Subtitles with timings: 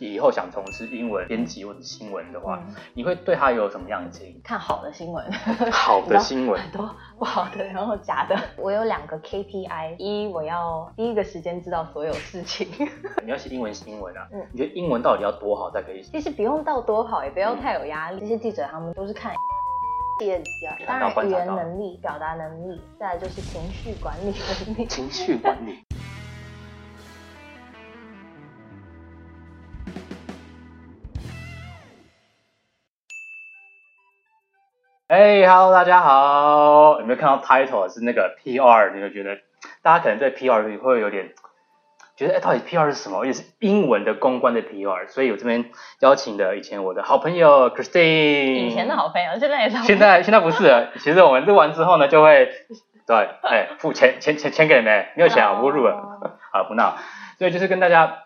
[0.00, 4.40] 以后想从事英文编辑或者新闻的话，嗯你会对他有什么样的建议？
[4.42, 5.24] 看好的新闻，
[5.70, 8.36] 好的新闻 很多不好的，然后假的。
[8.58, 12.66] 我有两个 KPI，一我要第一个时间知道所有事情，
[13.22, 16.10] 你要写英文新闻啊，嗯你觉得英文到底要多好才可以写？
[16.10, 18.18] 其实不用到多好，也不要太有压力。
[18.18, 19.32] 这些记者他们都是看
[20.18, 24.34] 企业家，当然语言能力、表达能力，再来就是情绪管理
[24.66, 24.86] 能力。
[24.86, 25.78] 情绪管理。
[35.14, 36.98] 哎、h e l l o 大家好！
[36.98, 38.92] 有没有看到 title 是那个 PR？
[38.96, 39.38] 你会觉得
[39.80, 41.34] 大家可能对 PR 会有点
[42.16, 43.24] 觉得，哎、到底 PR 是什么？
[43.24, 45.66] 也是英文的公关的 PR，所以我这边
[46.00, 49.76] 邀请的以前我的好朋友 Christine，以前的好朋友，现在也是。
[49.84, 52.50] 现在现在不是了，其实我们录完之后呢，就会
[53.06, 56.96] 对，哎，付钱钱钱钱给你们，没有钱啊，我不录了，哦好不闹。
[57.38, 58.24] 所以就是跟大家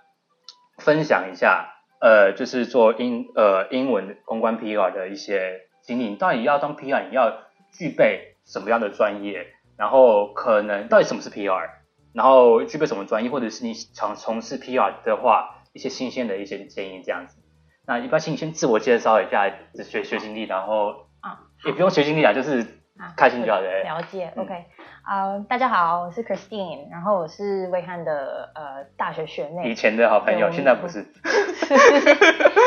[0.79, 1.69] 分享一下，
[2.01, 6.11] 呃，就是做英呃英文公关 PR 的一些经历。
[6.11, 7.39] 你到底要当 PR，你要
[7.73, 9.47] 具备什么样的专业？
[9.79, 11.71] 然后可能到底什么是 PR？
[12.13, 17.39] 然后具备什么专业，或者是你想从事 PR 的话，一些新鲜的一些建议这样子。
[17.87, 19.51] 那一般请你先自我介绍一下
[19.83, 22.61] 学学经历，然后啊，也不用学经历啊，就是
[22.99, 23.83] 啊开心就好了。
[23.83, 24.67] 了解嗯，OK，
[25.09, 31.03] 啊、大家好，我是 Christine，然后我是魏汉的呃大学学妹以，前的好朋友，现在不是。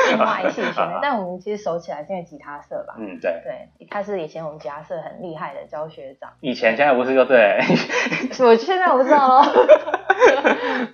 [0.10, 2.96] 电话系学妹， 但我们其实熟起来是因为吉他社吧。
[2.98, 7.60] 嗯，对，对，他是以前我们吉他社很厉害的教学长，以前现在不是就对。
[8.44, 9.44] 我现在我不知道咯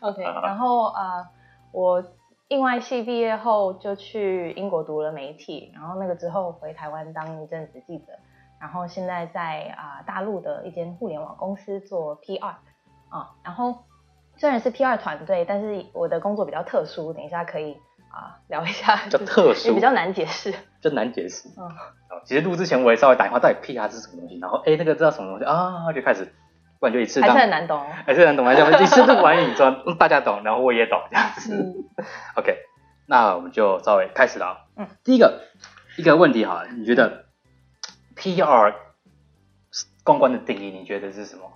[0.01, 1.27] OK，然后呃，
[1.71, 2.03] 我
[2.49, 8.11] 应外系毕业后就去英国读了媒体，然后那个之后回台湾当一阵子记者，
[8.59, 12.55] 然后现在在啊、大陆的一间互联网公司做 PR
[13.09, 13.85] 啊、然后
[14.35, 17.77] 虽然是 PR 团队，但是我的工作比较特殊，等一下可以
[18.09, 20.53] 啊、聊一下，就特殊也比较难解释。
[20.81, 21.49] 就难解释。
[21.57, 21.71] 嗯哦
[22.25, 26.25] 其实录之前我也稍微打电话，到底 PR 是什么东西，然后哎那个知道什么东西啊，就开始，
[26.79, 27.85] 不然就一次还是很难懂哦。
[28.05, 31.53] 还是很难懂，还是一次录完你说嗯大家懂，然后我也懂这样子。
[31.55, 32.57] 嗯 OK，
[33.05, 34.57] 那我们就稍微开始了啊。
[34.75, 35.41] 嗯，第一个
[35.97, 37.26] 一个问题哈，你觉得
[38.17, 38.73] PR
[40.03, 41.51] 公关的定义，你觉得是什么？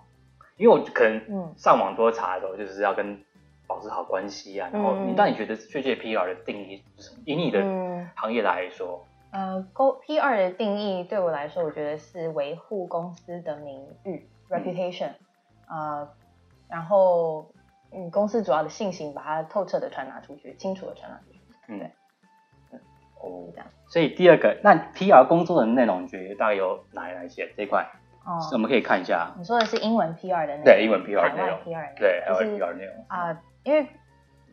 [0.57, 3.23] 因为我可能嗯上网多查的时候，就是要跟
[3.67, 4.69] 保持好关系啊。
[4.71, 7.21] 然后嗯你到底觉得确切 PR 的定义是什么？
[7.25, 8.09] 以你的嗯。
[8.15, 15.11] 行业来说，呃，公 PR 的定义对我来说，我觉得是维护公司的名誉 reputation，、
[15.67, 16.07] 呃，
[16.67, 17.53] 然后
[17.91, 21.39] 嗯，公司主要的信息把它透彻的传达出去，清楚的传达出去，
[21.69, 22.79] 嗯对，
[23.21, 23.67] 哦这样。
[23.91, 27.51] 所以第二个，那 PR 工作的内容，你觉得大概有哪哪一些？
[27.57, 27.83] 这块，
[28.25, 29.33] 哦我哦，们可以看一下。
[29.37, 33.05] 你说的是英文 PR 的内容，对英文 PR 海外内容 P 二，对，还有 PR 内容。
[33.09, 33.85] 啊、因为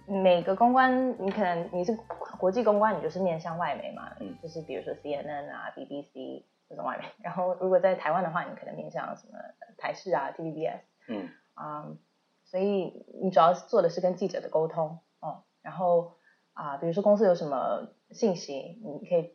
[0.07, 1.97] 每个公关，你可能你是
[2.39, 7.05] 国际公关，你就是面向外媒嘛，嗯就是比如说 CNN 啊、BBC 这种外媒。
[7.23, 9.39] 然后如果在台湾的话，你可能面向什么
[9.77, 11.87] 台视啊、TVBS 嗯啊、
[12.45, 15.45] 所以你主要做的是跟记者的沟通哦。
[15.63, 16.15] 然后
[16.63, 19.35] 啊、比如说公司有什么信息，你可以。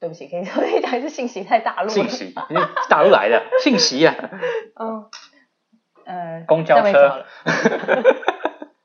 [0.00, 1.88] 对不起，可以可以讲是信息太大陆了。
[1.88, 2.34] 信息，
[2.90, 4.14] 大陆来的信息啊，
[4.74, 5.08] 嗯，
[6.04, 7.26] 呃，公交车好了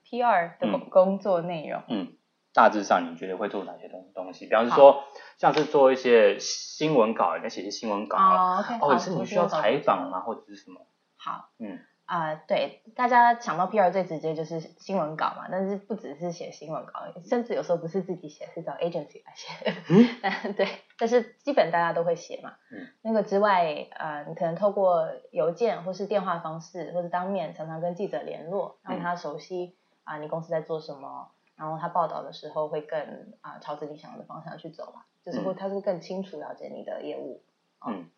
[0.10, 2.14] PR 的工作内容，嗯，
[2.54, 4.46] 大致上你觉得会做哪些东东西？
[4.46, 5.04] 比方说，
[5.38, 10.80] 像是做一些新闻稿，你要写些新闻稿啊，哦，OK，或好者是你需要采访啊，或者是什么？
[11.18, 11.80] 好，嗯
[12.10, 16.94] 啊、对，大家想到 PR 最直接就是新闻稿嘛，但是不只是写新闻稿，
[17.24, 19.48] 甚至有时候不是自己写，是找 agency 来写。
[19.90, 22.56] 嗯 但对，但是基本大家都会写嘛。
[22.72, 22.88] 嗯。
[23.04, 33.00] 那个之外，呃，你可能透过邮件或是电话方式，或是当面常常跟记者联络，让他熟悉啊、你公司在做什么，然后他报道的时候会更
[33.42, 37.44] 啊、朝着你想要的方向去走嘛，就是会嗯他是更清楚了解你的业务。
[37.88, 38.10] 嗯，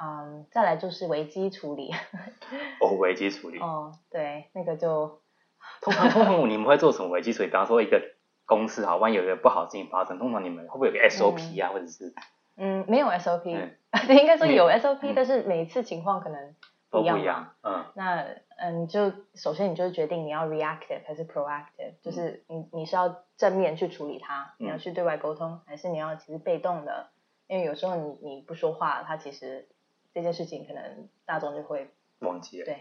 [0.00, 1.90] 嗯，再来就是危机处理。
[2.80, 3.58] 哦，危机处理。
[3.60, 5.20] 哦，对，那个就
[5.80, 7.48] 通常通常你们会做什么危机处理？
[7.48, 8.02] 比方说一个
[8.46, 12.12] 公司好，万一有一个不好的事情发生，通常你们会不会有个 SOP 啊，或者是
[12.56, 13.76] 嗯没有 SOP，、嗯
[14.16, 16.54] 应该说有嗯 SOP，、嗯但是每一次情况可能一样嘛。
[16.90, 17.54] 都不一样？
[17.62, 18.24] 嗯那
[18.56, 27.08] 嗯，你就首先你就决定你要 reactive 还是 proactive，就是你你是要正面去处理它，嗯你要去对外沟通，还是你要其实被动的？
[27.48, 29.68] 因为有时候你你不说话，它其实
[30.14, 31.90] 这件事情可能大众就会
[32.20, 32.64] 忘记了。
[32.64, 32.80] 对，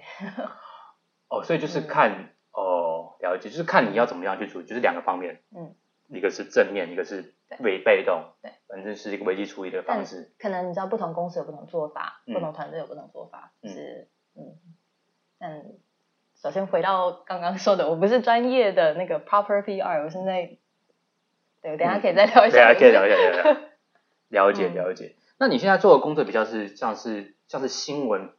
[1.27, 5.41] 哦，所以就是嗯看哦，了解，就是看你要怎么样去处理，就是两个方面。
[5.55, 5.75] 嗯，
[6.07, 8.23] 一个是正面，一个是对被被动。
[8.41, 10.31] 对，反正是一个危机处理的方式。
[10.37, 14.55] 可能你知道不同公司有不同做法，嗯不同团队有不同做法，嗯是嗯，
[15.39, 15.63] 但
[16.35, 20.57] 首先回到刚刚说的，我不是专业的那个 proper PR，我现在
[21.61, 22.79] 对，等下可以再聊一对啊，下。
[22.79, 23.61] 可以聊一下，聊一下。
[24.29, 25.15] 了解嗯了解。
[25.37, 28.31] 那你现在做的工作比较是像是像是新闻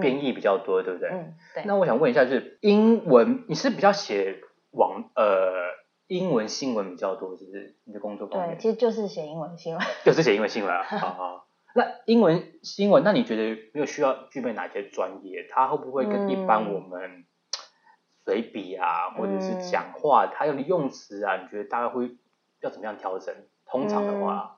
[0.00, 1.08] 编译比较多，对不对？
[1.10, 1.64] 嗯，对。
[1.66, 4.40] 那我想问一下，就是英文，你是比较写
[4.70, 5.52] 网呃
[6.06, 7.76] 英文新闻比较多，是不是？
[7.84, 9.86] 你的工作方对，面其实就是写英文新闻。
[10.04, 10.82] 就是写英文新闻啊。
[10.82, 11.44] 好好。
[11.74, 15.46] 那英文新闻，那你觉得没有需要具备哪些专业？
[15.50, 17.24] 它会不会跟一般嗯我们
[18.24, 22.16] 随笔啊，或者是嗯讲话，还有用词啊，你觉得大概会
[22.62, 23.34] 要怎么样调整？
[23.66, 24.57] 通常的话，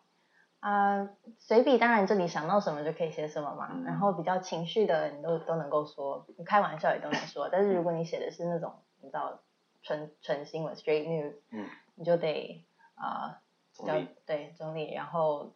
[0.61, 1.09] 啊、
[1.39, 9.41] 随笔当然这里想到什么就可以写什么嘛，嗯然后比较情绪的你都都能够说，你开玩笑也都能说，但是如果你写的是那种你知道
[9.83, 12.65] 纯纯新闻 straight news，嗯，你就得
[12.95, 13.41] 啊、
[13.79, 13.95] 比较
[14.27, 15.53] 对中立，然后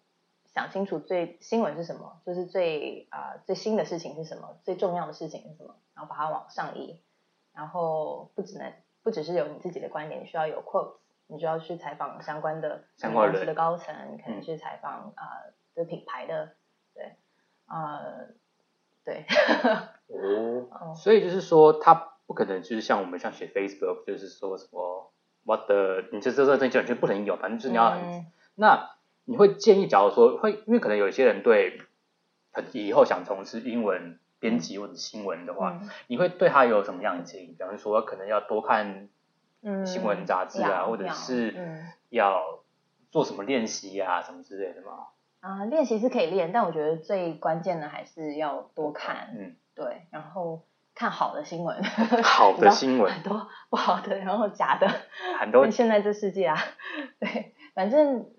[0.46, 6.98] 想清楚最新闻是什么，就是最啊、最新的事情是什么，最重要的事情是什么，然后把它往上移，
[7.52, 8.72] 然后不只能
[9.02, 10.94] 不只是有你自己的观点，你需要有 quotes，
[11.26, 13.94] 你就要去采访相关的相关人公司的高层，
[14.24, 14.42] 可能嗯。
[14.42, 16.54] 去采访啊、呃这品牌的，
[16.94, 17.16] 对，
[17.66, 18.28] 呃，
[19.04, 19.24] 对，
[20.06, 21.94] 哦，哦所以就是说，他
[22.26, 25.12] 不可能就是像我们像写 Facebook，就是说什么
[25.42, 28.26] what the，你这这这这这就不能有，反正就是你要很嗯。
[28.54, 28.90] 那
[29.24, 31.80] 你会建议，假如说会，因为可能有一些人对，
[32.52, 35.90] 很以后想从事英文编辑或者新闻的话，嗯。
[36.06, 37.46] 你会对他有什么样的建议？
[37.58, 39.08] 比方说，可能要多看嗯
[39.86, 41.86] 新闻杂志啊，要或者是嗯。
[42.10, 42.60] 要
[43.10, 45.08] 做什么练习啊，什么之类的吗？
[45.40, 50.62] 啊、练习是可以练，但我觉得最关键的还是要多看，嗯，对，然后
[50.94, 51.82] 看好的新闻，
[52.24, 53.12] 好的新闻。
[53.12, 54.88] 很多不好的，然后假的，
[55.38, 55.50] 很。
[55.52, 56.56] 多跟现在这世界啊，
[57.20, 58.30] 对，反正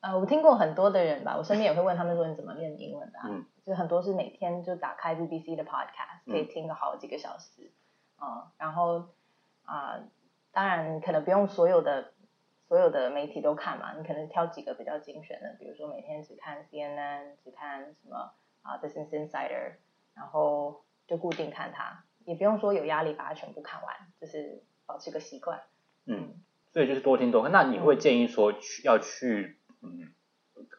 [0.00, 3.44] 呃，我听过很多的人吧，我身边也会问他们说你怎么练英文的、啊，嗯。
[3.64, 6.32] 就很多是每天就打开 BBC 的 podcast，嗯。
[6.32, 7.70] 可以听个好几个小时，
[8.16, 9.04] 啊、然后
[9.64, 10.00] 啊、
[10.52, 12.12] 当然可能不用所有的
[12.68, 19.76] 所有的媒体都看嘛，你可能挑几个比较精选的，比如说每天只看 CNN，只看什么啊、Business Insider，
[20.14, 25.62] 然后就固定看它，也不用说有压力把它全部看完，就是保持个习惯。
[26.04, 26.34] 嗯，
[26.72, 27.52] 所以就是多听多看。
[27.52, 30.12] 那你会建议说去要去嗯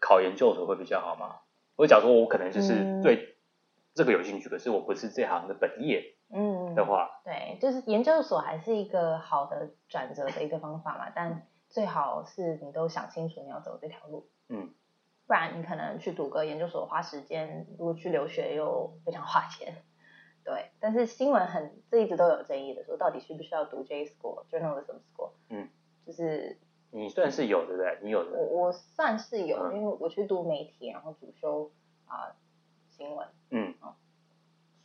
[0.02, 1.42] 考研究所会比较好吗？
[1.76, 3.38] 我假如说我可能就是嗯对
[3.96, 14.74] 这个有兴趣，可是我不是这行的本业嗯，的话，对，就是研究所还是一个好的转折的一个方法嘛，但最好是你都想清楚你要走这条路，嗯，
[15.28, 19.84] 不然你可能去读个研究所花时间，如果去留学又非常花钱，
[20.46, 20.72] 对。
[20.80, 25.70] 但是新闻很这一直都有争议的，说到底需不需要读 J school journalism school，嗯，
[26.06, 26.60] 就是
[26.92, 28.00] 你算是有对不对？
[28.04, 29.76] 你有我的，我我算是有，嗯。
[29.76, 31.72] 因为我去读媒体，然后主修
[32.06, 32.36] 啊、
[32.88, 33.76] 新闻，嗯。
[33.82, 33.96] 哦，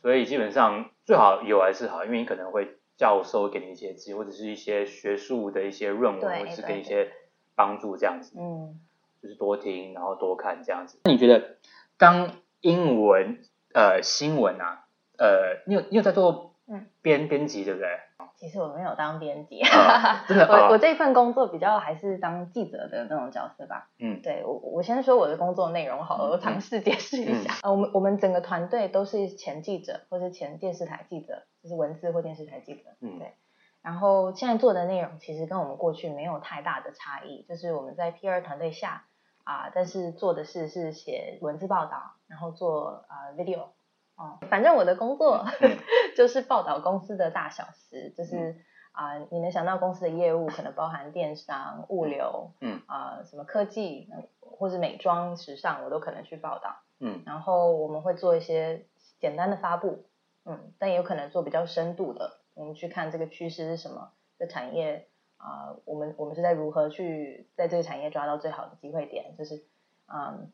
[0.05, 7.11] 所以基本上最好有还是好，因为你可能会教授给你一些资源，或者是一些学术的一些论文，或者是给你一些
[7.55, 8.37] 帮助这样子。
[8.39, 8.79] 嗯。
[9.19, 10.99] 就是多听，然后多看这样子。
[11.05, 11.57] 那你觉得
[11.97, 13.39] 当英文
[13.73, 14.85] 呃新闻啊，
[15.17, 17.89] 呃，你有你有在做嗯编编辑对不对？
[18.35, 23.89] 其实我没有当编辑，啊真的啊 我我这份工作比较还是当记者的那种角色吧。
[23.99, 27.53] 嗯对我我先说我的工作内容好了，嗯我尝试解释一下。
[27.63, 32.81] 呃，我们我们整个团队都是前记者或是前电视台记者，就是文字或电视台记者。
[32.99, 33.33] 嗯对。
[33.81, 39.05] 然后现在做的内容其实跟我们过去没有太大的差异，就是我们在 PR 团队下
[39.43, 43.67] 啊、但是做的事是写文字报道，然后做啊、video。
[44.15, 45.77] 哦，反正我的工作、嗯。
[46.15, 48.55] 就是报道公司的大小事，就是
[48.93, 52.81] 啊、你能想到公司的业务可能包含电商、物流，嗯。
[52.85, 56.77] 啊、什么科技，嗯或是美妆、时尚，我都可能去报道。
[56.99, 57.21] 嗯。
[57.25, 58.85] 然后我们会做一些
[59.19, 60.05] 简单的发布，
[60.45, 69.65] 嗯，但也有可能做比较深度的，我们去看这个趋势是什么，这产业啊、我们我们是在如何去在这个产业抓到最好的机会点，就是
[70.07, 70.49] 嗯，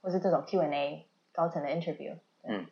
[0.00, 2.66] 或是这种 Q&A 高层的 interview，嗯。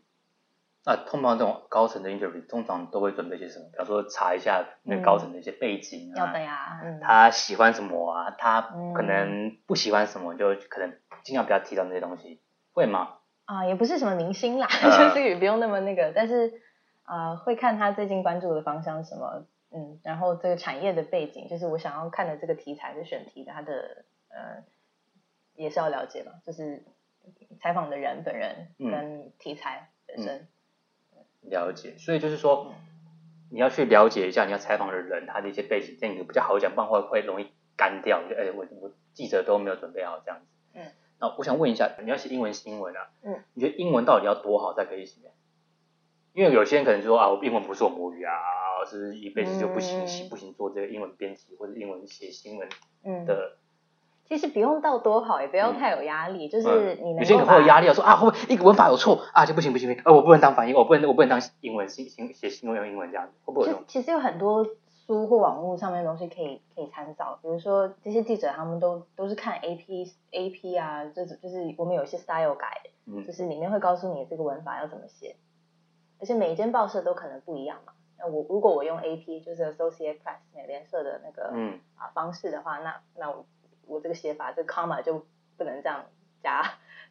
[0.87, 3.69] 那通常这种高层的 interview 通常都会准备些什么？
[3.73, 13.19] 比方说查一下那高层的一些背景啊，要的呀，嗯，他喜欢什么啊，他嗯可能不喜欢什么，就可能尽量不要提到那些东西，会吗？
[13.47, 16.61] 啊、也不是什么明星啦，嗯 就是也不用那么那个，但是
[17.05, 24.64] 啊、呃会看他最近关注的方向是什么，嗯，然后这个产业的背景，就是我想要看的这个题材的选题，它的呃
[25.55, 26.85] 也是要了解嘛，就是
[27.61, 28.91] 采访的人本人嗯。
[28.91, 30.47] 跟题材本身，
[31.51, 32.75] 了解，所以就是说嗯，
[33.51, 38.23] 你要去了解一下你要采访的人他的一些背景，这样你比较好讲，不然会会容易干掉。
[38.29, 40.47] 就哎，我我记者都没有准备好这样子。
[40.75, 40.83] 嗯。
[41.21, 43.11] 那我想问一下，你要写英文新闻啊？
[43.23, 43.43] 嗯。
[43.55, 45.21] 你觉得英文到底要多好才可以写？
[46.33, 48.35] 因为有些人可能就说啊，我英文不是我母语啊，
[48.85, 52.69] 是一辈子就不行、嗯不行做这个英文编辑或者英文写新闻
[53.05, 53.57] 嗯的
[54.26, 63.75] 其实不用到多好，也不要太有压力，就是你能有些人会有压力啊，说啊会不会一个文法有错啊就不行不行不行，呃我不能当翻译，我不能我不能当英文新新写新闻用英文这样子，会不会？
[63.87, 64.66] 其实有很多
[65.07, 75.37] 书或网络上面的东西可以可以参照，比如说这些记者他们都都是看 A P A P 啊，就是就是我们有一些 style guide，嗯就是里面会告诉你这个文法要怎么写，
[76.19, 77.93] 而且每一间报社都可能不一样嘛。
[78.19, 83.45] 那我如果我用 A P 就是 Associate Press 美联社的那个、嗯啊方式的话，那那我
[83.87, 85.26] 我这个写法这个 comma 就
[85.57, 86.05] 不能这样
[86.43, 86.62] 加，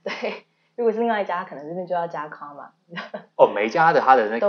[0.04, 0.46] 对。
[0.76, 2.70] 如果是另外一家，可能这边就要加 comma。
[3.36, 4.48] 哦，每一家的它的那个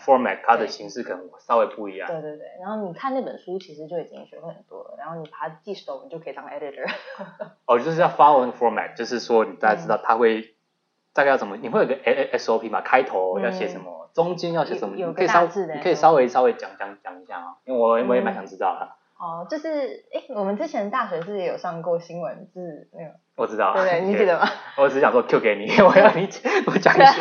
[0.00, 2.10] format，它的形式可能稍微不一样。
[2.10, 6.90] 对对对，然后你看那本书，其实就已经学会很多了，然后你把它记熟，你就可以当 editor。
[7.66, 10.56] 哦，就是要 follow 那个 format，就是说你大概知嗯道它会
[11.12, 12.80] 大概要怎么，你会有个 S S O P 嘛？
[12.80, 18.88] 开头嗯要写什么，中间要写什么，你可以稍个大致的你可以稍微稍微讲讲讲一下啊，因为我我也蛮嗯想知道的。
[19.20, 24.48] 哦，就是哎，我们之前大学是也有上过新闻，就是那个，我知道，对对， 你记得吗？
[24.78, 26.26] 我只是想说 Q 给你，我要你
[26.66, 27.20] 我讲一些，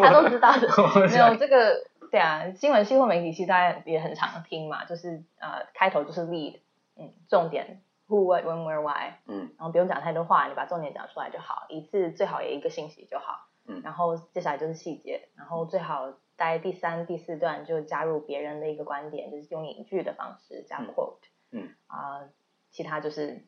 [0.00, 1.08] 他都知道的。
[1.08, 6.60] 没有这个，对啊，新闻系或媒体系大家也很常听嘛，就是呃开头就是 lead，
[6.96, 13.46] 嗯，重点 who what when where why，嗯然后不用讲太多话，你把重点讲出来就好，一次最好也一个信息就好。
[13.68, 16.08] 嗯然后接下来就是细节，然后最好
[16.40, 21.18] 在第三、第四段就加入别人的一个观点，就是用引句的方式加嗯 quote，
[21.52, 22.24] 嗯啊、
[22.70, 23.44] 其他就是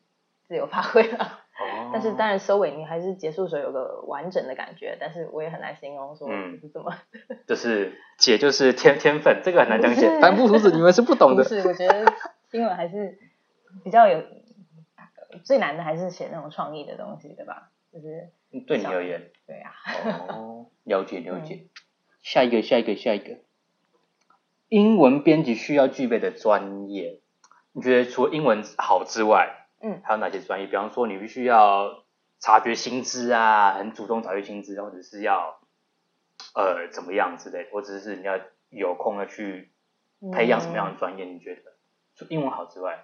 [0.47, 1.39] 自由发挥了。
[1.59, 6.95] 哦， 但是当然收尾你还是结束的时候有个完整的感觉，但是我也很难形容说嗯是怎么。
[7.47, 11.41] 就是姐就是天天分，这个很难讲解，不是凡夫俗子你们是不懂的。
[11.43, 12.05] 不是，我觉得
[12.51, 13.17] 英文还是
[13.83, 14.21] 比较有
[15.43, 17.71] 最难的，还是写那种创意的东西，对吧？
[17.91, 18.29] 就是
[18.67, 19.71] 对你而言，对啊，
[20.29, 21.65] 哦，了解了嗯解。
[22.23, 23.37] 下一个，下一个，下一个，
[24.69, 27.19] 英文编辑需要具备的专业，
[27.73, 30.67] 你觉得除了英文好之外，嗯，还有哪些专业？
[30.67, 32.05] 比方说，你必须要
[32.39, 35.59] 察觉薪资啊，很主动察觉薪资，或者是要
[36.55, 38.39] 呃怎么样之类的，或者是你要
[38.69, 39.73] 有空要去
[40.31, 41.25] 培养什么样的专业？
[41.25, 41.61] 你觉得
[42.15, 43.03] 除英文好之外，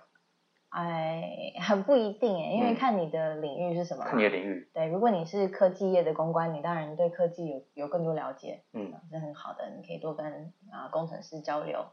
[0.69, 4.09] 哎，很不一定哎，因为嗯看你的领域是什么嘛。
[4.11, 11.87] 看你的领域，对，如果你是科技业的公关，你当然对科技有有更多了解，嗯是很好的，你可以多跟啊、工程师交流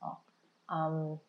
[0.00, 0.18] 哦，
[0.66, 1.20] 嗯，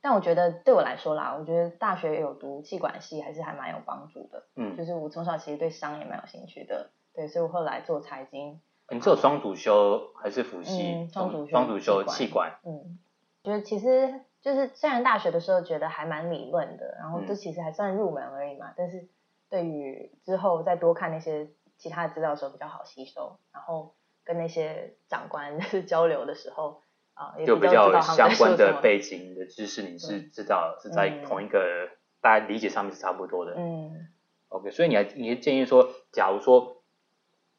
[0.00, 10.94] 但我觉得对我来说啦，我觉得大学有读气管系还是还蛮有帮助的，嗯，就是我从小其实对商也蛮有兴趣的，对，所以我后来做财经，你是有双主修还是辅系？
[10.94, 12.98] 嗯双主修双主修气气管，嗯，
[13.44, 19.08] 觉得其实就是虽然大学的时候觉得还蛮理论的，然后嗯这其实还算入门而已嘛，但是
[19.48, 23.94] 对于之后再多看那些其他的资料的时候比较好吸收，然后
[24.24, 26.82] 跟那些长官 交流的时候
[27.14, 28.30] 啊、也就比比较相。
[28.36, 31.90] 关的背景的知识，你是知道是在嗯同一个
[32.22, 33.52] 大家理解上面是差不多的。
[33.58, 34.08] 嗯
[34.48, 36.82] OK，所以你还你建议说，假如说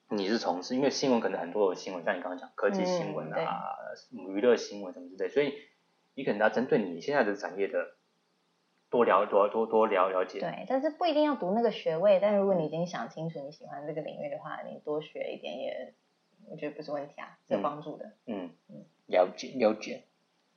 [0.09, 3.61] 你是从事，因为新闻可能很多有新闻，像你刚刚讲科技新闻嗯啊、
[4.09, 5.53] 娱乐新闻什么之类，所以
[6.13, 7.96] 你可能要针对你现在的产业的
[8.89, 10.39] 多了多多多了了解。
[10.39, 15.94] 对，但是不一定要读那个学位，但如果你已经想清楚你喜欢这个领域的话，你多学一点也，
[16.50, 18.12] 我觉得不是问题啊，是帮助的。
[18.25, 18.50] 嗯，
[19.08, 20.03] 了解了解。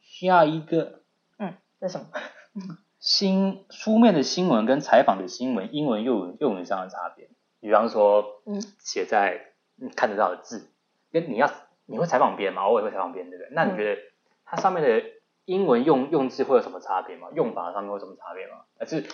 [0.00, 1.00] 下一个
[1.38, 2.08] 嗯，这是什么？
[2.98, 7.28] 新书面的新闻跟采访的新闻，英文用语用语上的差别。
[7.60, 10.70] 比方说，嗯，写在你看得到的字，
[11.12, 11.50] 跟你要
[11.86, 12.68] 你会采访别人吗？
[12.68, 13.50] 我也会采访别人，对不对？
[13.54, 14.02] 那你嗯觉得
[14.44, 15.02] 它上面的
[15.44, 17.28] 英文用用字会有什么差别吗？
[17.34, 18.62] 用法上面会有什么差别吗？
[18.78, 19.04] 还是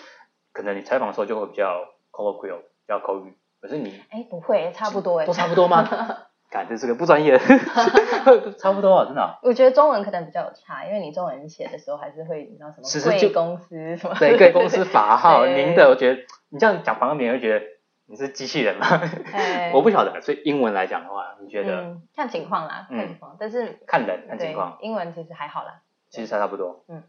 [0.53, 5.87] 可能你采访的时候就会比较 colloquial，比较口语，可是你哎，不会，差不多哎，都差不多吗？
[6.51, 7.39] 感觉这个不专业，
[8.59, 17.65] 差不多啊，真的啊、我觉得中文可能比较有差，因为你中文写的时候还是会，你知道什么贵公司什么，对，各公司法号， 您的，我觉得你这样讲，反而别人会觉得
[18.07, 18.87] 你是机器人吗？
[19.33, 25.83] 哎我不晓得，所以英文来讲的话，你觉得、嗯，看情况啦，嗯看情况，但是看人看情况，英文其实还好啦。
[26.11, 27.02] 其实差差不多，嗯，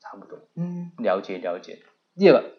[0.00, 1.78] 差不多，嗯，了解了解。
[2.16, 2.50] 第二个，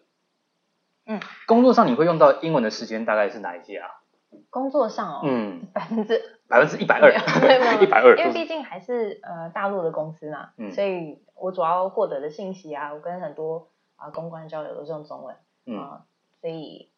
[1.06, 4.00] 嗯，工作上你会用到英文的时间大概是哪一些啊？
[4.48, 7.12] 工作上哦，嗯，百分之百分之一百二，
[7.80, 10.72] 一百二，因为毕竟还是呃大陆的公司嘛，嗯。
[10.72, 15.78] 所以我主要获得的信息啊，我跟很多啊、公关交流都是用中文，嗯。
[15.78, 16.04] 啊
[16.40, 16.88] 所以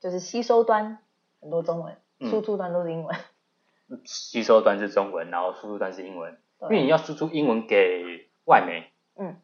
[0.00, 0.98] 就是吸收端
[1.40, 2.30] 很多中文，嗯。
[2.30, 3.16] 输出端都是英文。
[4.04, 9.36] 吸收端是中文，然后输出端是英文，因为你要输出英文给外媒，嗯，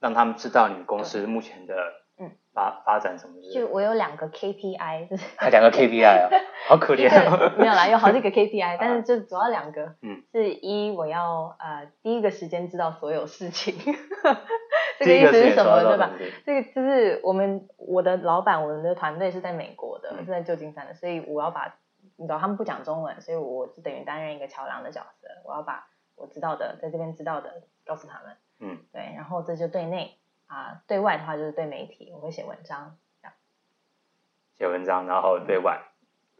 [0.00, 1.74] 让他们知道你们公司目前的
[2.18, 2.30] 嗯。
[2.54, 3.34] 发发展什么。
[3.52, 6.30] 就我有两个 KPI，就是还两个 KPI 啊，
[6.68, 7.52] 好可怜啊。
[7.58, 13.74] 没有啦，有好几个 KPI， 但是就主要两个，嗯，是一我要呃第一个时间知道所有事情，
[15.00, 16.12] 这这个意思是什么，对吧？
[16.46, 20.24] 这个就是我们我的老板，我们的团队是在美国的，嗯。
[20.24, 21.74] 是在旧金山的，所以我要把，
[22.16, 30.16] 你知道他们不讲中文，所以我就等于担任一个桥梁的角色，我要把我知道的在这边知道的告诉他们，嗯，对，然后这就对内
[30.46, 33.34] 啊、对外的话就是对媒体，我会写文章，这样，
[34.56, 35.82] 写文章，然后对外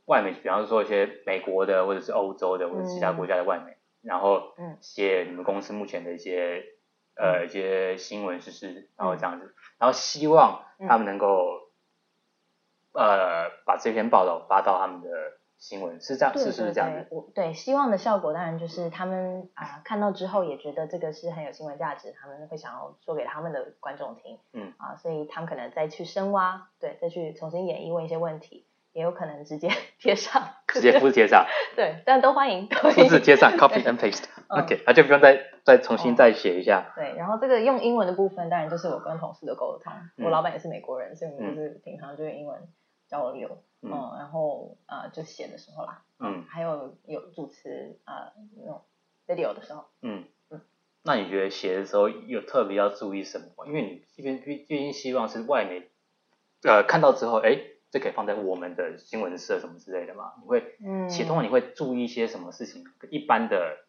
[0.07, 4.79] 外媒，比方说一些美国的或者是欧洲的或者其他国家的外媒，然后嗯。
[4.81, 6.65] 写你们公司目前的一些
[7.17, 11.71] 呃一些新闻时事，然后这样子，然后希望他们能够
[12.93, 15.09] 呃把这篇报道发到他们的
[15.59, 29.69] 新闻，是这样，是是这样子，，对我对希望的效果当然就是他们啊、看到之后也觉得这个是很有新闻价值，他们会想要说给他们的观众听，嗯啊，所以他们可能再去深挖，对，再去重新演绎问一些问题，也有可能直接
[29.99, 31.47] 贴上，直接复制贴上，
[31.77, 34.25] 对，但都欢迎，复制贴上， copy and paste。
[34.25, 36.93] 嗯 OK，那就不用再再重新再写一下。
[36.95, 39.91] 对，然后这个用英文的部分，当然就是我跟同事的沟通。
[40.19, 42.61] 嗯我老板也是美国人，所以我们就是平常就用英文
[43.09, 48.83] 交流，嗯嗯，然后呃就写的时候啦，嗯还有有主持呃那种
[49.27, 50.61] video 的时候，嗯嗯，
[51.03, 53.65] 那你觉得写的时候有特别要注意什么吗？
[53.67, 55.91] 因为你这边毕毕竟希望是外媒
[56.63, 57.59] 呃看到之后，哎，
[57.91, 60.33] 这可以放在我们的新闻社什么之类的嘛？
[60.41, 62.85] 你会嗯，写通常你会注意一些什么事情？
[62.99, 63.85] 跟一般的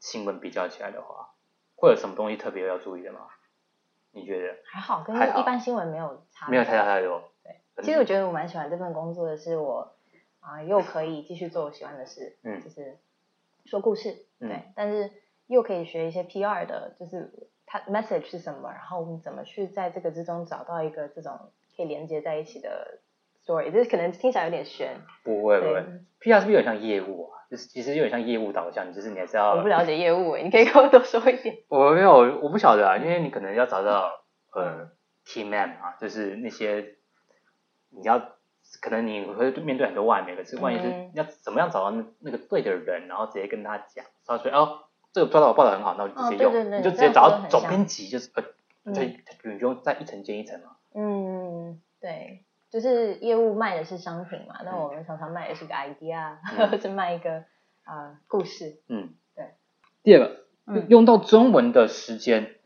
[0.00, 1.34] 新闻比较起来的话，
[1.74, 3.28] 会有什么东西特别要注意的吗？
[4.12, 7.32] 你觉得还好，跟一般新闻没有差，没有太大太多？
[7.76, 9.94] 对，其实我觉得我蛮喜欢这份工作的，是我
[10.40, 12.60] 啊、又可以继续做我喜欢的事，嗯。
[12.62, 12.98] 就是
[13.64, 14.48] 说故事，嗯。
[14.48, 15.10] 对，但是
[15.46, 17.30] 又可以学一些 PR 的，就是
[17.66, 21.38] 它 message 是什么，然后我们怎么去在这个之中找到一个这种
[21.76, 23.00] 可以连接在一起的
[23.44, 25.74] story，这可能听起来有点悬，不会不对。
[25.74, 25.80] 会
[26.20, 27.40] ，PR 是不是有点像业务啊？
[27.50, 31.56] 就是其实有点像业务导向，就是你还是要我不了解业务诶，你可以跟我多说一点。
[31.68, 32.12] 我没有，
[32.42, 34.10] 我不晓得啊，因为你可能要找到
[34.54, 34.90] 呃
[35.26, 36.96] team man 啊，就是那些
[37.96, 38.18] 你要
[38.80, 41.10] 可能你会面对很多外面，可是万一是嗯。
[41.14, 48.42] 要怎么样找到那那个对的人，然后直接跟他讲，他说哦，这个抓到我报道很好，那我就直接用，哦对对对你就直接找到总编辑，就是呃，
[48.84, 48.94] 嗯。
[48.94, 54.78] 对，你就用再一层接一层嘛，嗯，对，就是业务卖的是商品嘛，那嗯。
[54.80, 56.68] 我们常常卖的是个 idea，、嗯。
[56.70, 57.44] 或者卖一个
[57.84, 58.80] 啊、呃故事。
[58.88, 59.54] 嗯，对。
[60.02, 60.86] 第二个，嗯。
[60.88, 62.56] 用到中文的时间，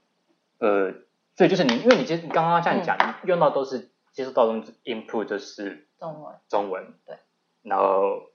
[0.59, 0.93] 呃，
[1.37, 7.19] 所以就是你，因为你其实你刚刚像你讲，你用到都是接收到中 input 就是中文，中文，对，
[7.63, 8.33] 然后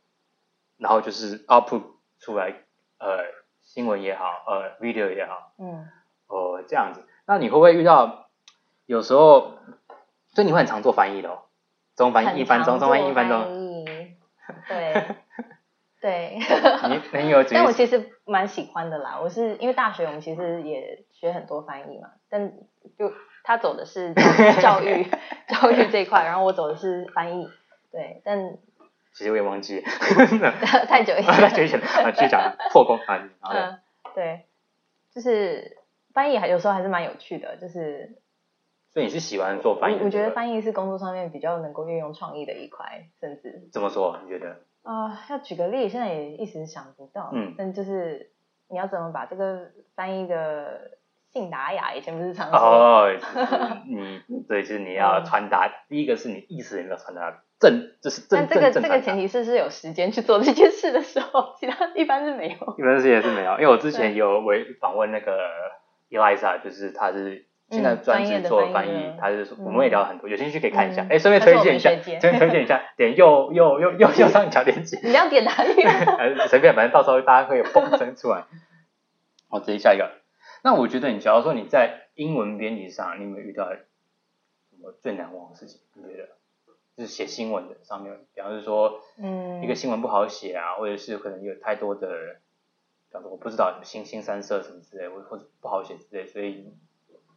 [0.77, 1.83] 然后就是 output
[2.21, 2.53] 出来，
[2.99, 3.25] 呃，
[3.59, 5.89] 新闻也好，呃，video 也好，嗯，
[6.27, 8.29] 哦、这样子，那你会不会遇到
[8.85, 9.57] 有时候，
[10.33, 11.39] 所以你会很常做翻译的哦，
[11.97, 13.83] 中翻译、一翻中、中翻译、一翻中，译，
[14.69, 15.05] 对，
[15.99, 16.39] 对。
[16.87, 22.53] 你你有举 但我其实蛮喜欢的啦，我是因为大学我们其实也学很多翻译嘛，但
[22.97, 23.11] 就
[23.43, 24.13] 他走的是
[24.61, 25.05] 教育
[25.47, 27.47] 教育这一块，然后我走的是翻译，
[27.91, 28.57] 对，但
[29.13, 30.51] 其实我也忘记了，
[30.87, 33.79] 太久以前 太久以前了，啊，继续讲破功翻译，嗯，
[34.15, 34.45] 对，
[35.13, 35.77] 就是
[36.13, 38.17] 翻译还有时候还是蛮有趣的，就是
[38.91, 44.19] 所以你是喜欢做翻译我我觉得翻译是工作上面比较能够运用创意的一块，甚至怎么说？
[44.23, 44.61] 你觉得？
[44.83, 48.31] 啊、要举个例，现在也一时想不到，嗯但就是
[48.67, 50.97] 你要怎么把这个翻译的
[51.33, 53.09] 信达雅，以前不是常说，哦，
[53.87, 55.25] 你对，就是你要嗯。
[55.25, 62.75] 传达，第一个是你意识有没有传达正，就是正但这个这个前提是是有时间去做这件事的时候，其他一般是没有。
[62.77, 65.39] 一般是也是没有，因为我之前对有为访问那个
[66.11, 69.65] Eliza，就是他是现在嗯专专业的职做翻译的，翻译他是嗯。
[69.65, 71.07] 我们也聊了很多，有兴趣可以看一下，嗯。
[71.09, 75.81] 哎，顺便推荐一下，们学姐顺便推荐一下，点右右右右右上角链接， 你要点哪里？
[75.81, 78.43] 呃随便，反正到时候大家会有风声出来。
[79.49, 80.11] 好，直接下一个。
[80.63, 85.81] 那我觉得你假如说你在英文编辑上，你有没有遇到什么最难忘的事情？
[85.93, 86.29] 你觉得？
[86.95, 96.71] 就是写新闻的上面，比方是说，嗯，一个新闻不好写啊，或者是可能有太多的，比方说我不知道新新三色什么之类，或或者不好写之类，所以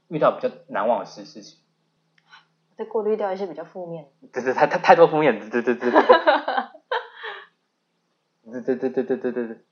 [0.09, 1.59] 遇到比较难忘的事事情。
[2.77, 4.29] 再过滤掉一些比较负面的。
[4.31, 6.03] 对对，太太太多负面，对对对对对。
[8.53, 9.65] 对对对对对对对对。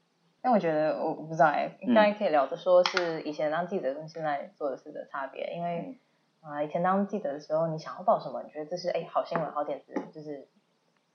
[0.44, 1.94] 但我觉得我我不知道哎、嗯。
[1.94, 5.98] 刚才可以聊着说是以前当记者跟现在做的事的差别，因为
[6.42, 10.46] 啊、以前当记者的时候，你想要报什么，你觉得这是哎好新闻、好点子，就是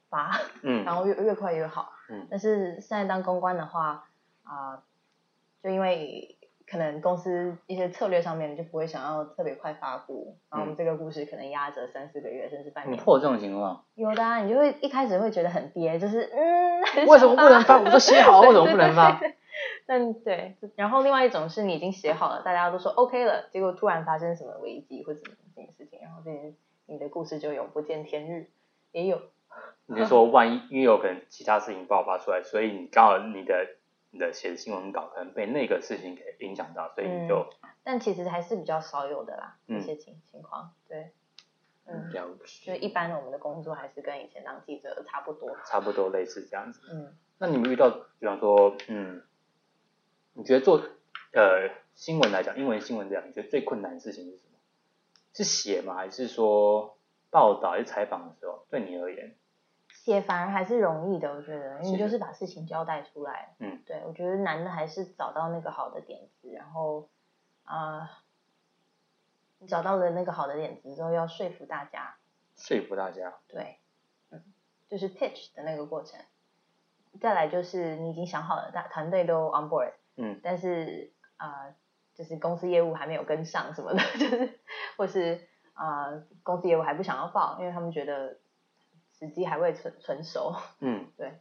[0.10, 0.82] 发，嗯。
[0.84, 1.92] 然后越越快越好。
[2.10, 2.26] 嗯。
[2.32, 4.10] 但是现在当公关的话
[4.42, 4.82] 啊、
[5.62, 6.39] 就因为
[6.70, 12.94] 可能公司一些策略上面就不会想要特别快发布，然后我们这个故事可能压着三四个月甚至半年。
[12.94, 19.20] 你破这种情况，有的、啊，你就会一开始会觉得很憋，就是嗯， 为什么不能发我都写好了为什么不能发
[19.86, 26.56] 但对，然后另外一种是你已经写好了，大家都说 OK 了，结果突然发生什么危机或者什么这件事情，然后这件
[26.86, 28.48] 你的故事就永不见天日，
[28.92, 29.20] 也有。
[29.88, 33.68] 你是说万一因为有可能其他事情爆发出来，所以你刚好你的
[34.12, 37.48] 你的写的新闻稿可能被那个事情给影响到，所以你就。
[37.84, 41.12] 但其实还是比较少有的啦，一些情情况，对。
[41.86, 42.10] 嗯。
[42.12, 42.74] 了解。
[42.74, 45.56] 就一般我们的工作还是跟以前当记者差不多。
[45.66, 46.82] 差不多类似这样子。
[46.92, 47.16] 嗯。
[47.38, 49.24] 那你们遇到，比方说，嗯。
[50.34, 50.78] 你觉得做
[51.34, 54.58] 呃新闻来讲，英文新闻这样，你觉得最困难的事情是什么？
[55.34, 55.96] 是写吗？
[55.96, 56.98] 还是说
[57.30, 59.36] 报道、还是采访的时候，对你而言？
[60.10, 63.54] 写反而还是容易的，我觉得，因为就是把事情交代出来。
[63.60, 67.10] 嗯，对，我觉得难的还是找到那个好的点子，然后
[67.64, 68.24] 啊，
[69.60, 72.16] 你找到了那个好的点子之后，要说服大家。
[72.56, 73.36] 说服大家。
[73.48, 73.78] 对，
[74.32, 74.44] 嗯，
[74.90, 76.20] 就是 pitch 的那个过程。
[77.22, 79.94] 再来就是你已经想好了，大团队都 on board。
[80.18, 81.74] 嗯，但是啊，
[82.14, 84.60] 就是公司业务还没有跟上什么的， 就是
[84.98, 88.38] 或是啊，公司业务还不想要报，因为他们觉得
[89.20, 90.56] 时机还未成成熟。
[90.80, 91.34] 嗯， 对。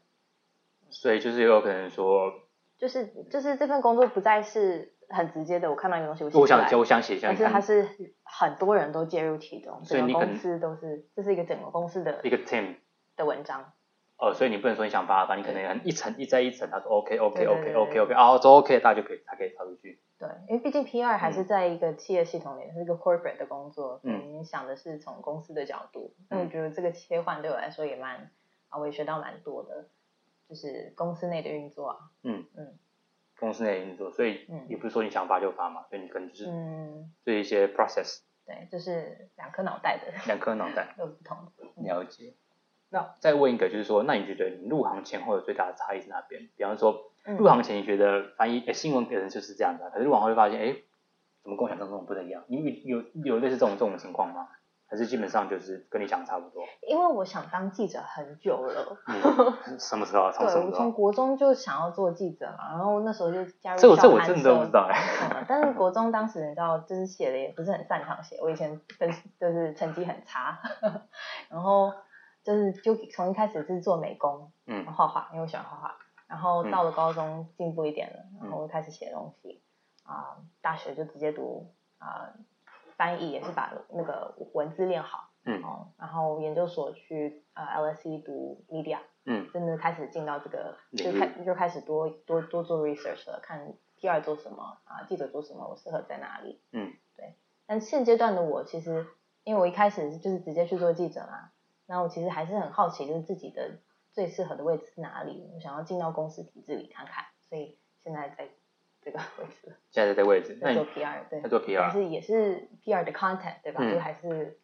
[0.91, 2.33] 所以就是有可能说，
[2.79, 7.87] 就是就是这份工作不再是很直接的，我看到一个东西，我想我想写下但是它是
[8.23, 12.77] 很多人都介入其中，整个公司都是，这是一个整个公司的一个 team
[13.17, 13.73] 的文章。
[14.17, 20.01] 哦，所以你不能说你想发发，你可能一层一再一层，他说 OK OK OK OK OK，啊，都 OK，大家就可以，他可以发出去。
[20.19, 28.31] 对，因为毕竟 PR 还是在一个企业系统里，是一个 corporate 的工作，嗯，你想的是从公司的角度，那我觉得这个切换对我来说也蛮
[28.69, 29.89] 啊，我也学到蛮多的，
[30.49, 32.11] 就是公司内的运作啊。
[32.25, 32.77] 嗯嗯，
[33.39, 38.23] 公司内的运作，所以也不是说你想发就发嘛，所以你可能就是嗯，这一些 process。
[38.45, 40.13] 对，就是两颗脑袋的。
[40.27, 40.95] 两颗脑袋。
[40.99, 41.37] 有不同。
[41.77, 42.35] 了解。
[42.89, 46.49] 那再问一个，就是说，那你觉得你入行前后的最大的差异是哪边？
[46.57, 50.77] 比方说，入行前你觉得翻译新闻可能就是这样的，可是入行后会发现，哎，
[51.43, 52.43] 怎么跟我想象中不太一样？
[52.49, 54.49] 你有有类似这种这种情况吗？
[54.91, 56.65] 还是基本上就是跟你想差不多？
[56.89, 58.97] 因为我想当记者很久了。
[59.79, 60.33] 什么时候？
[60.33, 60.73] 从什么时候？
[60.73, 63.81] 从国中就想要做记者嘛，然后那时候就加入。
[63.81, 65.45] 这我这我真的都不知道哎。
[65.47, 70.59] 但是国中当时你知道，就是写的也不是很擅长写，我以前分就是成绩很差，
[71.51, 71.93] 然后。
[72.45, 75.97] 就是就从一开始是做美工，嗯，画画，因为我喜欢画画。
[76.29, 79.61] 然后到了高中进步一点了，然后开始写东西。
[80.05, 81.67] 啊，大学就直接读
[81.99, 82.33] 啊
[82.97, 85.31] 翻译，也是把那个文字练好。
[85.45, 85.63] 嗯。
[85.63, 96.61] 哦，然后研究所去呃 LSE 读 media，嗯，真的开始进到这个就开就开始多多多做 research 了，看第二做什么啊，记者做什么，我适合在哪里。
[96.73, 97.35] 嗯，对。
[97.67, 99.07] 但现阶段的我其实，
[99.45, 101.51] 因为我一开始就是直接去做记者嘛。
[101.87, 103.79] 那我其实还是很好奇，就是自己的
[104.19, 105.49] 最适合的位置是哪里？
[105.55, 108.49] 我想要进到公司体制里看看，所以现在在
[109.01, 109.77] 这个 位置。
[109.93, 113.89] 现在在位置，在做 PR，对，在做 PR，但是也是 PR 的 content，对吧？
[113.89, 114.59] 就还是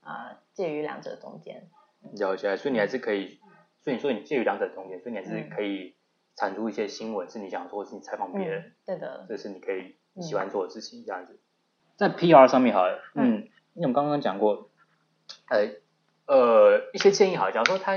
[0.00, 1.70] 啊介于两者中间。
[2.14, 3.38] 了解，所以你还是可以，
[3.82, 5.94] 所以你说你介于两者中间，所以你还是可以
[6.34, 11.38] 产出一些新闻，是你想说，是你采访别人，对的，这是你可以喜欢做的事情，这样子。
[11.94, 14.70] 在 PR 上面好了，嗯，因为我们刚刚讲过，
[15.48, 15.80] 呃。
[16.24, 17.96] 呃，一些建议好，假如说他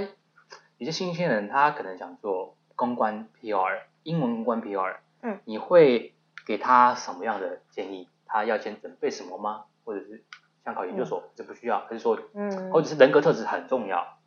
[0.78, 6.14] 有些新鲜人，他可能想做公关 PR，英文公关 PR，嗯，你会
[6.46, 8.10] 给他什么样的建议？
[8.26, 9.66] 他要先准备什么吗？
[9.86, 10.24] 或者是
[10.64, 14.18] 想考研究所，这不需要，还是说，嗯，或者是人格特质很重要，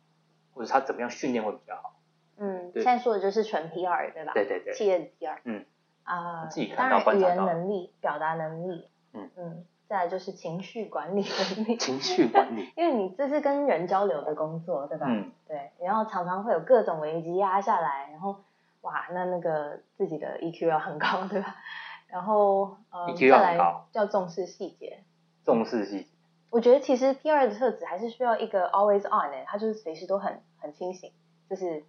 [0.53, 1.95] 或者他怎么样训练会比较好？
[2.37, 4.31] 嗯，现在说的就是纯 PR 对吧？
[4.33, 5.65] 对对对，企业 PR，嗯，
[6.03, 9.29] 啊，当然语言能力、表达能力，嗯。
[9.35, 9.65] 嗯。
[9.89, 11.25] 再来就是情绪管理
[11.55, 15.07] 能力，情绪管理， 因为你这是跟人交流的工作，对吧？
[15.09, 18.43] 嗯，对，然后常常会有各种危机压下来，然后
[18.81, 21.55] 哇，那那个自己的 EQ 要很高， 对吧？
[22.07, 23.57] 然后呃，再来
[23.93, 25.03] 要重视细节，
[25.43, 26.07] 重视细节。
[26.51, 31.11] 我觉得其实 P 二的特质还是需要一个 always on 的，他就是随时都很很清醒，
[31.49, 31.83] 就是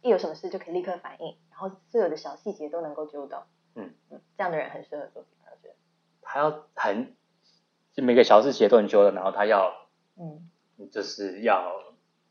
[0.00, 3.46] 一有什么事就可以立刻反应，然后所有的小细节都能够揪到。
[3.74, 5.74] 嗯嗯，这样的人很适合做 P 二，我觉得。
[6.22, 7.14] 还要很。
[7.94, 9.72] 就每个小事写都很久的，然后他要，
[10.18, 11.72] 嗯，就是要，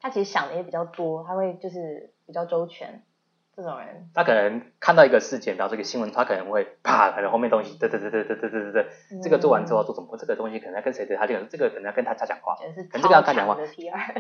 [0.01, 3.01] 他其实想的也比较多，他会就是比较周全，
[3.55, 8.87] 这种人，他可能看到一个事件，然后这个新闻，他可能会啪，可能后面东西，对对对对对对对对对，
[9.23, 10.17] 这个做完之后要做什么？
[10.17, 11.15] 这个东西可能要跟谁对？
[11.15, 13.57] 他这个这个可能要跟他他讲话，可能这个要他讲话，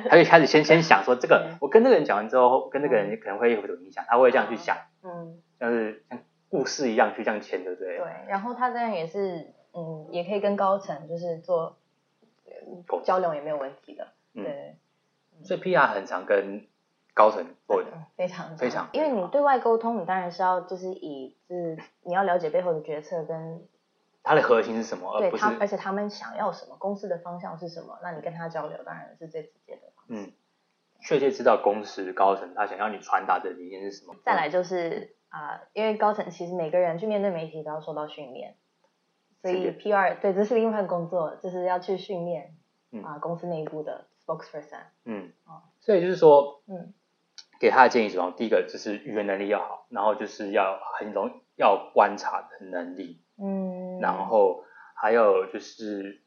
[0.09, 4.05] 他就开始先先想说这个，我跟这个人讲完之后，跟那个人可能会有什么影响？
[4.07, 7.97] 他会这样去想，嗯，像是像故事一样去这样牵，对不对？
[7.97, 9.53] 对，然后他这样也是。
[9.73, 11.77] 嗯，也可以跟高层就是做
[13.03, 14.75] 交流也没有问题的，对。
[15.43, 16.67] 所以 PR 很常跟
[17.13, 17.89] 高层做的。
[17.91, 23.67] 嗯非常非常因为你对外沟通，你当然是要就是以就是你要了解背后的决策跟
[24.21, 29.81] 它的核心是什么，而对不是他而且他们想要什么，公司的方向是什么，那你跟他交流当然是最直接的。
[30.07, 30.31] 嗯，
[31.01, 34.15] 确切知道公司高层他想要你传达的理念是什么。
[34.23, 38.55] 再来就是啊、因为高层其实每个人去面对媒体都要受到训练，
[39.43, 42.55] 所以 PR 对这是另一份工作，就是要去训练
[42.91, 43.03] 嗯。
[43.03, 44.81] 啊、公司内部的 spokesperson。
[45.05, 45.31] 嗯。
[45.45, 46.93] 哦，所以就是说，嗯。
[47.59, 56.21] 给他的建议主要第一个就是语言能力要好，然后就是要很容要观察的能力，嗯，然后还有就是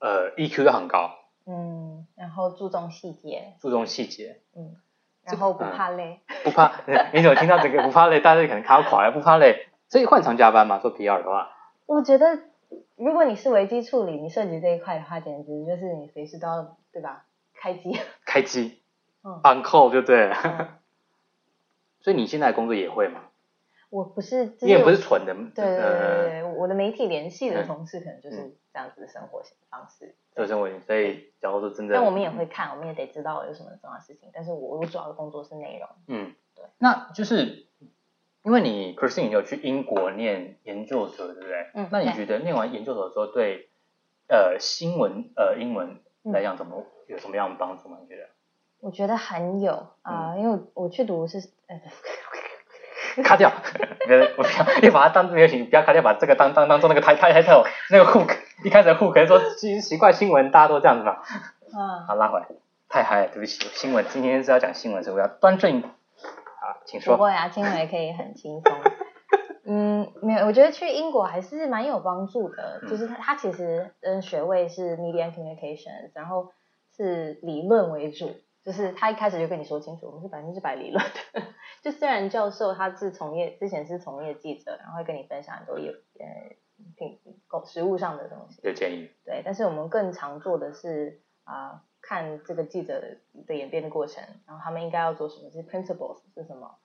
[0.00, 1.12] 呃 EQ 要很高，
[1.46, 4.74] 嗯，然后注重细节，注重细节，嗯，
[5.22, 6.72] 然后不嗯怕累，不怕。
[7.12, 11.52] 你怎么听到这个不怕累，大家可能看到垮了，不怕累，所以换常加班嘛，做 PR 的话，
[11.86, 12.40] 我觉得
[12.96, 17.26] 如果你是危机处理，你涉及这一块的话，简直就是你随时都要对吧？
[17.54, 18.80] 开机， 开机
[19.22, 20.36] 嗯 on call 就对了。
[20.44, 20.68] 嗯
[22.00, 23.20] 所以你现在的工作也会吗？
[23.90, 30.14] 我不是，就你也不是纯的，对对对对呃，我的媒体联系的嗯同事可能就是这样子的生活方式。
[30.34, 34.30] 做生活，所以假如说真的，但我们也会看，我们也得知道有什么重要事情。
[34.32, 35.88] 但是我我主要的工作是内容。
[36.08, 37.66] 嗯，对，那就是
[38.42, 41.66] 因为你 Christine 有去英国念研究所，对不对？
[41.74, 43.68] 嗯那你对觉得念完研究所的时候，对
[44.28, 47.98] 呃新闻呃英文嗯来讲，怎么、有什么样的帮助吗？
[48.02, 48.28] 你觉得？
[48.80, 51.80] 我觉得很有啊、因为我去读是呃，
[53.22, 53.52] 卡掉，
[54.06, 61.22] 不要我不要，你把它当没有请，不要卡掉，把这个当当当做那个 title title 那个 hook，一开始的 hook 说奇奇怪新闻大家都这样子嘛，
[61.72, 62.46] 嗯，好拉回来，
[62.88, 65.84] 太嗨了，对不起，新闻今天是要讲新闻，所以我要端正。
[66.62, 67.16] 好，请说。
[67.16, 68.72] 不会啊，青梅可以很轻松。
[69.66, 72.80] 嗯，没有，我觉得去英国还是蛮有帮助的。
[72.82, 76.52] 嗯就是它它其实嗯学位是 Media Communications，然后
[76.96, 78.30] 是理论为主，
[78.64, 81.42] 就是他一开始就跟你说清楚，我们是百分之百理论的。
[81.82, 86.56] 就虽然教授他是从业之前是从业记者，然后会跟你分享很多有呃
[86.96, 87.20] 品
[87.64, 93.00] 实务上的东西，的建议，对，但是我们更常做的是啊、看这个记者
[93.46, 96.76] 的演变的过程，然后他们应该要做什么，这些 principles 是什么，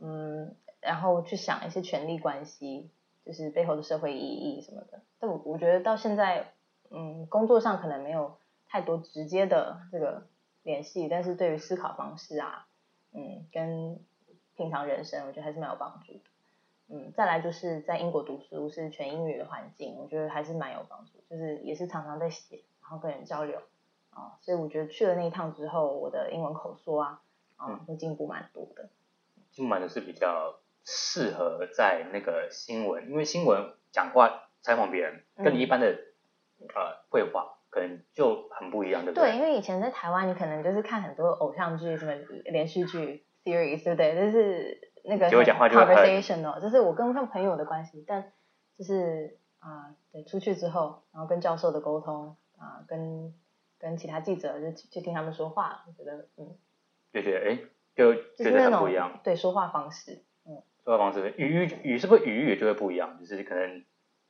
[0.00, 2.90] 嗯，然后去想一些权力关系，
[3.24, 5.02] 就是背后的社会意义什么的。
[5.20, 6.52] 但我我觉得到现在，
[6.90, 10.26] 嗯，工作上可能没有太多直接的这个
[10.62, 12.66] 联系，但是对于思考方式啊，
[13.12, 14.00] 嗯，跟
[14.56, 16.20] 平常人生，我觉得还是蛮有帮助的。
[16.90, 23.60] 嗯，再来就是在英国读书是全英语的环境，我觉得还是蛮有帮助，就是也是常常在写，然后跟人交流
[24.18, 27.20] 啊、所以我觉得去了那一趟之后，我的英文口说啊，
[27.56, 28.88] 啊、嗯会进步蛮多的。
[29.52, 42.12] 进步蛮多是比较适合在那个新闻，因为新闻讲话采访别人，跟你一般的、呃绘画可能就很不一样，对不对，对因为以前在台湾，你可能就是看很多偶像剧，什么
[42.46, 44.14] 连续剧 series，对不对？
[44.14, 48.32] 就是那个就会讲话就 conversational，就是我跟朋友的关系，但
[48.76, 53.32] 就是啊、对，出去之后，然后跟教授的沟通啊、跟
[53.78, 56.56] 跟其他记者就去听他们说话，我觉得嗯，
[57.12, 57.58] 就觉得哎，
[57.94, 59.20] 就觉得就是那种很不一样。
[59.22, 63.18] 对说话方式，嗯，说话方式，语语语是不是语语也就会不一样？
[63.20, 63.84] 就是可能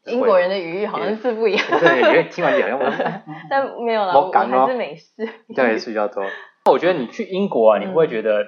[0.05, 2.85] 英国人的语义好像是不一样，对，因为听完就好像我
[3.51, 6.25] 但没有啦，我还是美式，这样也是比较多。
[6.71, 8.45] 我觉得你去英国啊，你会觉得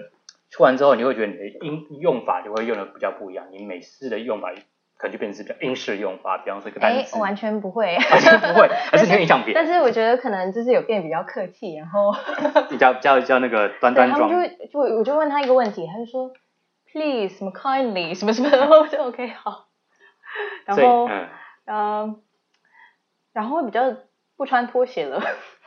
[0.50, 3.46] 去完之后，你会觉得你的英用法就会用的比较不一样。
[3.50, 4.52] 你美式的用法
[5.00, 7.96] 可能就变成是比较英式用法，比方说一个单哎，词，完全不会。
[8.10, 12.12] 完全不会， 还是你会影响别人，但是我觉得可能就是有变比较客气，然后
[12.68, 14.58] 比较比较比较那个端端庄对他们就。
[14.58, 16.30] 会就我就问他一个问题，他就说
[16.92, 19.68] please 什么 kindly 什 么什么，然后我就 OK 好，
[20.66, 21.28] 然后嗯，
[21.66, 22.22] 嗯，
[23.32, 23.82] 然后会比较
[24.36, 25.22] 不穿拖鞋了。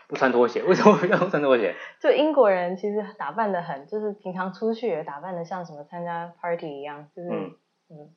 [0.06, 1.74] 不穿拖鞋，为什么不要穿拖鞋？
[2.00, 7.56] 就英国人其实打扮的很，就是平常出去也打扮的像什么参加 party 一样，就是嗯
[7.90, 8.14] 嗯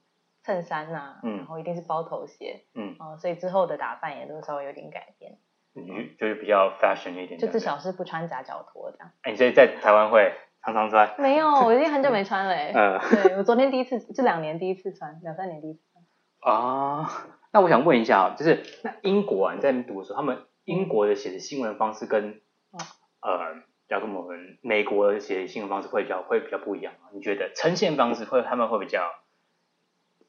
[0.46, 5.38] 衬衫呐、嗯然后一定是包头鞋，嗯，哦、所以之后的打扮也都稍微有点改变，
[5.74, 7.58] 嗯就是比较 fashion 一点，就至。
[7.58, 9.10] 少是不穿夹脚拖这样。
[9.22, 10.32] 哎，你所以在台湾会
[10.62, 12.70] 常常穿，没有，我已经很久没穿了、 欸。
[12.72, 16.54] 呃对我昨天第一次，这两年第一次穿，两三年第一次穿。
[16.54, 17.10] 啊，
[17.52, 22.78] 那我想问一下啊，就是那英国啊，你在那边读的时候，他们英国的写的新闻方式跟哦
[23.20, 23.54] 呃，
[23.88, 27.08] 假如我们美国写的新闻方式会比较会比较不一样吗？
[27.12, 29.02] 你觉得呈现方式会他们会比较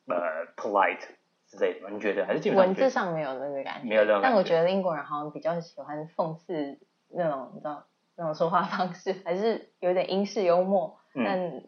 [0.08, 1.00] 呃 polite
[1.48, 1.90] 之类的吗？
[1.92, 11.62] 你觉得还是基本上文字上没有那个感觉，没有那种感觉但我觉得英国人好像比较喜欢讽刺那种，你知道那种说话方式，还是有点英式幽默，嗯但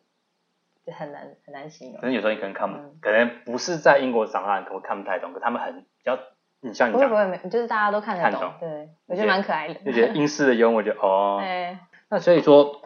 [0.86, 2.00] 就很难很难形容。
[2.00, 6.18] 可能有时候你可能看不，嗯可能不是在英国长大，你可能看不太懂，可他们很比较，
[6.62, 9.74] 你像你讲，不会不会，没就是大家都看得懂，对我觉得蛮可爱的。
[9.86, 11.78] 就觉得英式的幽默就哦， 对，
[12.10, 12.82] 那所以说，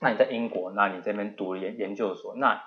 [0.00, 2.62] 那你在英国，那你这边读研研究所，那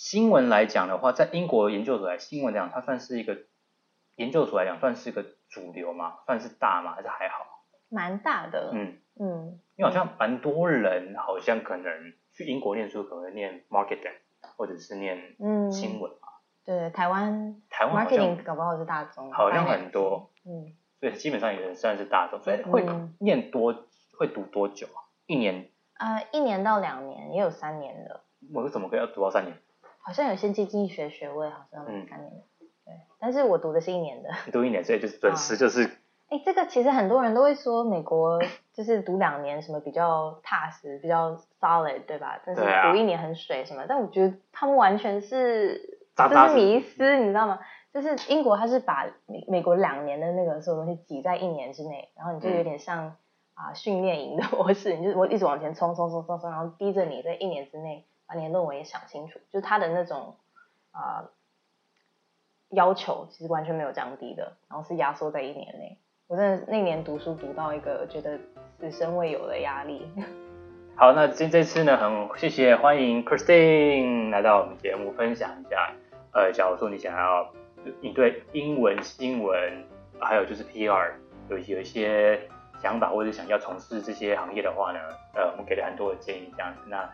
[0.00, 3.36] 新闻来讲的话，在英国研究所来新闻来讲，它算是一个
[4.14, 7.64] 研究所来讲，算是一个主流嘛，算是大嘛，还是还好？
[7.88, 14.14] 蛮大的，嗯，嗯，因为好像蛮多人好像可能去英国念书，可能念 marketing
[14.56, 15.72] 或者是念嗯。
[15.72, 16.28] 新闻嘛，
[16.64, 23.16] 对，台湾台湾 marketing 搞不好是大众，好像很多，嗯，所以基本上也算是大众，所以会嗯。
[23.18, 23.74] 念多
[24.16, 25.10] 会读多久啊？
[25.26, 28.20] 一年，呃，一年到两年，也有三年的，
[28.54, 29.60] 我怎么可以要读到三年？
[30.08, 32.36] 好像有些经济学学位好像嗯三年的，
[32.86, 34.30] 对，但是我读的是一年的。
[34.46, 35.84] 你读一年，所以就是 准时就是
[36.30, 38.40] 哎，这个其实很多人都会说美国
[38.72, 42.40] 就是读两年什么比较踏实，比较 solid，对吧？
[42.46, 47.58] 但是读一年很水什么，但我觉得他们完全是这是迷思，你知道吗？
[47.92, 53.16] 就是英国它是把美美国两年的那个所有东西挤在一年之内，然后你就有点像
[53.52, 60.36] 啊、训练营的模式，你就我一直往前冲冲冲冲冲，然后逼着你在一年之内把你的论文也想清楚，就是他的那种
[60.92, 61.24] 啊、
[62.70, 65.98] 要求其实完全没有降低的，然后是压缩在一年内。
[66.26, 68.38] 我真的那年读书读到一个觉得
[68.78, 70.06] 此生未有的压力。
[70.94, 75.94] 好，那今这次呢，很谢谢欢迎 Christine 来到我们节目分享一下。
[76.32, 77.50] 呃，假如说你想要，
[78.00, 79.86] 你对英文新闻
[80.20, 81.12] 还有就是 PR
[81.48, 82.40] 有有一些
[82.82, 84.98] 想法，或者想要从事这些行业的话呢，
[85.34, 86.80] 呃，我们给了很多的建议这样子。
[86.88, 87.08] 那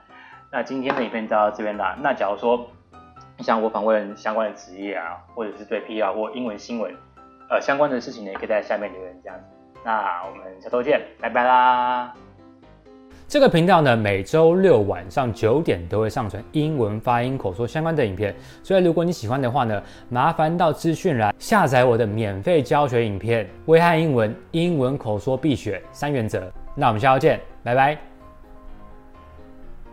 [0.50, 1.96] 那今天的影片就到这边啦。
[2.00, 2.66] 那假如说
[3.36, 6.94] 你想我访问相关的职业啊，或者是对 PR 或英文新闻
[7.50, 9.44] 呃相关的事情呢，也可以在下面留言这样子。
[9.84, 12.14] 那我们下周见，拜拜啦。
[13.26, 26.40] 这个频道呢，每周六晚上九点都会上传英文发音口说相关的影片，所以如果你喜欢的话呢，麻烦到资讯栏下载我的免费教学影片《威汉英文英文口说必学三原则》。
[26.76, 28.13] 那我们下周见，拜拜。